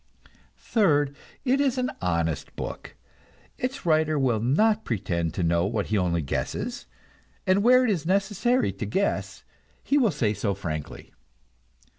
Third, 0.57 1.15
it 1.45 1.61
is 1.61 1.77
an 1.77 1.91
honest 2.01 2.55
book; 2.55 2.95
its 3.59 3.85
writer 3.85 4.17
will 4.17 4.39
not 4.39 4.83
pretend 4.83 5.35
to 5.35 5.43
know 5.43 5.67
what 5.67 5.85
he 5.93 5.97
only 5.99 6.23
guesses, 6.23 6.87
and 7.45 7.61
where 7.61 7.83
it 7.85 7.91
is 7.91 8.03
necessary 8.03 8.71
to 8.71 8.87
guess, 8.87 9.43
he 9.83 9.99
will 9.99 10.09
say 10.09 10.33
so 10.33 10.55
frankly. 10.55 11.13